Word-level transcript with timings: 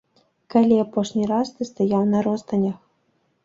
Калі 0.53 0.79
апошні 0.85 1.29
раз 1.33 1.53
ты 1.59 1.69
стаяў 1.71 2.11
на 2.17 2.27
ростанях? 2.29 2.77